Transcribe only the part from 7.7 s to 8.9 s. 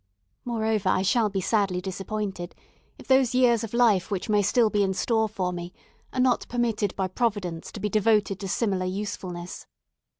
to be devoted to similar